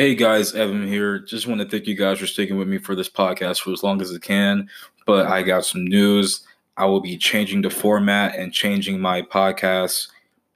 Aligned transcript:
Hey 0.00 0.14
guys, 0.14 0.54
Evan 0.54 0.88
here. 0.88 1.18
Just 1.18 1.46
want 1.46 1.60
to 1.60 1.68
thank 1.68 1.86
you 1.86 1.94
guys 1.94 2.20
for 2.20 2.26
sticking 2.26 2.56
with 2.56 2.66
me 2.66 2.78
for 2.78 2.94
this 2.94 3.10
podcast 3.10 3.60
for 3.60 3.70
as 3.70 3.82
long 3.82 4.00
as 4.00 4.10
it 4.12 4.22
can. 4.22 4.66
But 5.04 5.26
I 5.26 5.42
got 5.42 5.66
some 5.66 5.84
news. 5.84 6.40
I 6.78 6.86
will 6.86 7.02
be 7.02 7.18
changing 7.18 7.60
the 7.60 7.68
format 7.68 8.34
and 8.34 8.50
changing 8.50 8.98
my 8.98 9.20
podcast 9.20 10.08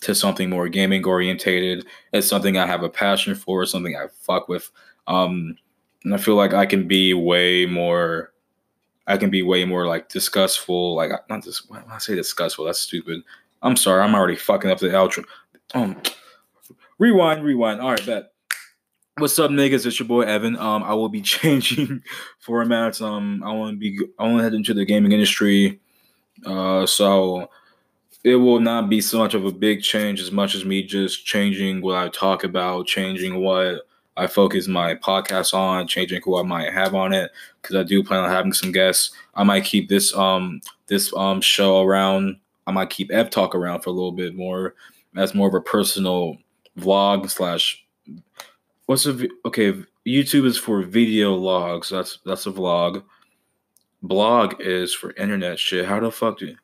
to 0.00 0.12
something 0.16 0.50
more 0.50 0.68
gaming 0.68 1.06
orientated. 1.06 1.86
It's 2.12 2.26
something 2.26 2.58
I 2.58 2.66
have 2.66 2.82
a 2.82 2.88
passion 2.88 3.36
for, 3.36 3.64
something 3.64 3.94
I 3.94 4.08
fuck 4.22 4.48
with. 4.48 4.72
Um, 5.06 5.56
and 6.02 6.14
I 6.14 6.16
feel 6.16 6.34
like 6.34 6.52
I 6.52 6.66
can 6.66 6.88
be 6.88 7.14
way 7.14 7.64
more. 7.64 8.32
I 9.06 9.18
can 9.18 9.30
be 9.30 9.42
way 9.42 9.64
more 9.64 9.86
like 9.86 10.08
disgustful. 10.08 10.96
Like 10.96 11.12
not 11.30 11.44
just 11.44 11.70
when 11.70 11.84
I 11.88 11.98
say 11.98 12.16
disgustful, 12.16 12.64
that's 12.64 12.80
stupid. 12.80 13.22
I'm 13.62 13.76
sorry, 13.76 14.02
I'm 14.02 14.16
already 14.16 14.34
fucking 14.34 14.68
up 14.68 14.80
the 14.80 14.88
outro. 14.88 15.24
Um, 15.74 15.96
rewind, 16.98 17.44
rewind. 17.44 17.80
All 17.80 17.92
right, 17.92 18.04
bet. 18.04 18.32
What's 19.18 19.36
up, 19.40 19.50
niggas? 19.50 19.84
It's 19.84 19.98
your 19.98 20.06
boy 20.06 20.20
Evan. 20.20 20.56
Um, 20.56 20.84
I 20.84 20.94
will 20.94 21.08
be 21.08 21.20
changing 21.22 22.04
formats. 22.46 23.02
Um, 23.02 23.42
I 23.44 23.52
want 23.52 23.74
to 23.74 23.76
be. 23.76 23.98
I 24.16 24.22
want 24.22 24.38
to 24.38 24.42
head 24.44 24.54
into 24.54 24.72
the 24.72 24.84
gaming 24.84 25.10
industry. 25.10 25.80
Uh, 26.46 26.86
so 26.86 27.50
it 28.22 28.36
will 28.36 28.60
not 28.60 28.88
be 28.88 29.00
so 29.00 29.18
much 29.18 29.34
of 29.34 29.44
a 29.44 29.50
big 29.50 29.82
change 29.82 30.20
as 30.20 30.30
much 30.30 30.54
as 30.54 30.64
me 30.64 30.84
just 30.84 31.26
changing 31.26 31.80
what 31.80 31.96
I 31.96 32.10
talk 32.10 32.44
about, 32.44 32.86
changing 32.86 33.40
what 33.40 33.88
I 34.16 34.28
focus 34.28 34.68
my 34.68 34.94
podcast 34.94 35.52
on, 35.52 35.88
changing 35.88 36.20
who 36.22 36.38
I 36.38 36.42
might 36.42 36.72
have 36.72 36.94
on 36.94 37.12
it. 37.12 37.32
Because 37.60 37.74
I 37.74 37.82
do 37.82 38.04
plan 38.04 38.22
on 38.22 38.30
having 38.30 38.52
some 38.52 38.70
guests. 38.70 39.10
I 39.34 39.42
might 39.42 39.64
keep 39.64 39.88
this 39.88 40.14
um 40.14 40.60
this 40.86 41.12
um 41.14 41.40
show 41.40 41.82
around. 41.82 42.38
I 42.68 42.70
might 42.70 42.90
keep 42.90 43.10
Ev 43.10 43.30
Talk 43.30 43.56
around 43.56 43.80
for 43.80 43.90
a 43.90 43.94
little 43.94 44.12
bit 44.12 44.36
more. 44.36 44.76
As 45.16 45.34
more 45.34 45.48
of 45.48 45.54
a 45.54 45.60
personal 45.60 46.36
vlog 46.78 47.28
slash 47.28 47.84
what's 48.88 49.04
a 49.04 49.28
okay 49.44 49.74
youtube 50.06 50.46
is 50.46 50.56
for 50.56 50.82
video 50.82 51.34
logs 51.34 51.90
that's 51.90 52.20
that's 52.24 52.46
a 52.46 52.50
vlog. 52.50 53.02
Blog 54.00 54.54
is 54.60 54.94
for 54.94 55.12
internet 55.12 55.58
shit 55.58 55.84
how 55.84 56.00
the 56.00 56.10
fuck 56.10 56.38
do 56.38 56.46
you, 56.46 56.56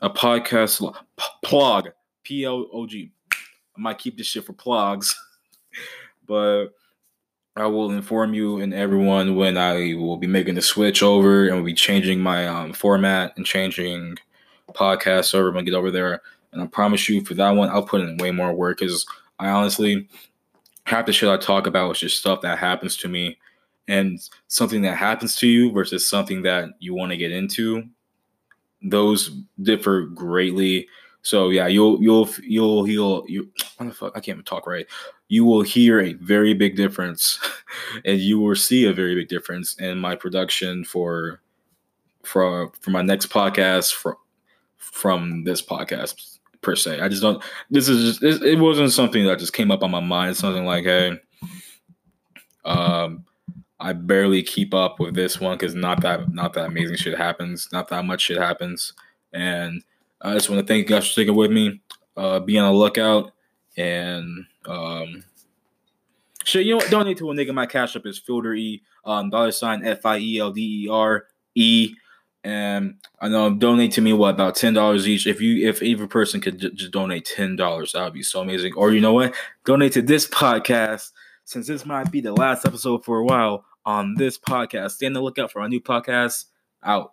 a 0.00 0.08
podcast 0.08 0.80
log 0.80 0.96
plog 1.44 1.90
p-l-o-g 2.22 3.10
i 3.32 3.80
might 3.80 3.98
keep 3.98 4.16
this 4.16 4.28
shit 4.28 4.44
for 4.44 4.52
plugs 4.52 5.16
but 6.28 6.68
i 7.56 7.66
will 7.66 7.90
inform 7.90 8.34
you 8.34 8.60
and 8.60 8.72
everyone 8.72 9.34
when 9.34 9.56
i 9.56 9.94
will 9.94 10.16
be 10.16 10.28
making 10.28 10.54
the 10.54 10.62
switch 10.62 11.02
over 11.02 11.48
and 11.48 11.56
will 11.56 11.64
be 11.64 11.74
changing 11.74 12.20
my 12.20 12.46
um, 12.46 12.72
format 12.72 13.36
and 13.36 13.46
changing 13.46 14.16
podcast 14.74 15.34
when 15.34 15.56
i 15.56 15.62
get 15.62 15.74
over 15.74 15.90
there. 15.90 16.22
And 16.52 16.62
i 16.62 16.66
promise 16.66 17.08
you 17.08 17.24
for 17.24 17.34
that 17.34 17.50
one 17.50 17.68
i'll 17.70 17.82
put 17.82 18.00
in 18.00 18.16
way 18.18 18.30
more 18.30 18.54
work 18.54 18.78
because 18.78 19.04
i 19.40 19.48
honestly 19.48 20.06
half 20.84 21.06
the 21.06 21.12
shit 21.12 21.28
I 21.28 21.36
talk 21.36 21.66
about 21.66 21.92
is 21.92 22.00
just 22.00 22.18
stuff 22.18 22.40
that 22.42 22.58
happens 22.58 22.96
to 22.98 23.08
me 23.08 23.38
and 23.88 24.18
something 24.48 24.82
that 24.82 24.96
happens 24.96 25.36
to 25.36 25.46
you 25.46 25.70
versus 25.72 26.08
something 26.08 26.42
that 26.42 26.70
you 26.78 26.94
want 26.94 27.10
to 27.12 27.16
get 27.16 27.32
into. 27.32 27.84
Those 28.82 29.30
differ 29.62 30.02
greatly. 30.02 30.88
So 31.22 31.48
yeah, 31.48 31.66
you'll 31.66 32.02
you'll 32.02 32.28
you'll 32.42 32.88
you'll 32.88 33.24
you 33.28 33.50
what 33.76 33.86
the 33.86 33.94
fuck 33.94 34.12
I 34.14 34.20
can't 34.20 34.36
even 34.36 34.44
talk 34.44 34.66
right. 34.66 34.86
You 35.28 35.44
will 35.44 35.62
hear 35.62 36.00
a 36.00 36.12
very 36.14 36.52
big 36.52 36.76
difference, 36.76 37.40
and 38.04 38.20
you 38.20 38.38
will 38.38 38.56
see 38.56 38.84
a 38.84 38.92
very 38.92 39.14
big 39.14 39.28
difference 39.28 39.74
in 39.78 39.98
my 39.98 40.14
production 40.16 40.84
for 40.84 41.40
for 42.22 42.72
for 42.80 42.90
my 42.90 43.02
next 43.02 43.30
podcast 43.30 43.92
for 43.94 44.18
from 44.76 45.44
this 45.44 45.62
podcast 45.62 46.38
per 46.64 46.74
se. 46.76 47.00
I 47.00 47.08
just 47.08 47.22
don't. 47.22 47.42
This 47.70 47.88
is 47.88 48.18
just. 48.18 48.42
It, 48.42 48.58
wasn't 48.58 48.92
something 48.92 49.24
that 49.26 49.38
just 49.38 49.52
came 49.52 49.70
up 49.70 49.82
on 49.82 49.90
my 49.90 50.00
mind. 50.00 50.36
Something 50.36 50.64
like, 50.64 50.84
hey, 50.84 51.18
um, 52.64 53.24
I 53.78 53.92
barely 53.92 54.42
keep 54.42 54.74
up 54.74 54.98
with 54.98 55.14
this 55.14 55.40
one 55.40 55.56
because 55.56 55.74
not 55.74 56.00
that 56.02 56.32
not 56.32 56.54
that 56.54 56.66
amazing 56.66 56.96
shit 56.96 57.16
happens. 57.16 57.68
Not 57.72 57.88
that 57.88 58.04
much 58.04 58.22
shit 58.22 58.38
happens, 58.38 58.92
and 59.32 59.82
I 60.20 60.32
just 60.34 60.50
want 60.50 60.60
to 60.60 60.66
thank 60.66 60.88
you 60.88 60.96
guys 60.96 61.06
for 61.06 61.12
sticking 61.12 61.34
with 61.34 61.50
me. 61.50 61.80
Uh, 62.16 62.40
be 62.40 62.58
on 62.58 62.72
the 62.72 62.78
lookout 62.78 63.32
and 63.76 64.46
um. 64.66 65.24
Shit, 66.44 66.66
you 66.66 66.76
know? 66.76 66.88
Donate 66.90 67.16
to 67.18 67.30
a 67.30 67.34
nigga. 67.34 67.54
My 67.54 67.64
Cash 67.64 67.96
App 67.96 68.04
is 68.04 68.18
Fielder 68.18 68.54
E. 68.54 68.82
Um, 69.06 69.30
dollar 69.30 69.50
sign 69.50 69.84
F 69.84 70.04
I 70.04 70.18
E 70.18 70.38
L 70.38 70.50
D 70.50 70.84
E 70.84 70.88
R 70.90 71.26
E 71.54 71.94
and 72.44 72.96
I 73.20 73.28
know 73.28 73.54
donate 73.54 73.92
to 73.92 74.02
me 74.02 74.12
what 74.12 74.34
about 74.34 74.54
ten 74.54 74.74
dollars 74.74 75.08
each. 75.08 75.26
If 75.26 75.40
you 75.40 75.66
if 75.66 75.82
every 75.82 76.06
person 76.06 76.40
could 76.40 76.60
j- 76.60 76.70
just 76.74 76.92
donate 76.92 77.24
ten 77.24 77.56
dollars, 77.56 77.92
that 77.92 78.04
would 78.04 78.12
be 78.12 78.22
so 78.22 78.40
amazing. 78.40 78.74
Or 78.74 78.92
you 78.92 79.00
know 79.00 79.14
what, 79.14 79.34
donate 79.64 79.92
to 79.94 80.02
this 80.02 80.28
podcast 80.28 81.10
since 81.44 81.66
this 81.66 81.86
might 81.86 82.10
be 82.10 82.20
the 82.20 82.32
last 82.32 82.66
episode 82.66 83.04
for 83.04 83.18
a 83.18 83.24
while 83.24 83.64
on 83.86 84.14
this 84.16 84.38
podcast. 84.38 84.92
Stay 84.92 85.06
on 85.06 85.14
the 85.14 85.22
lookout 85.22 85.50
for 85.50 85.62
our 85.62 85.68
new 85.68 85.80
podcast 85.80 86.44
out. 86.82 87.12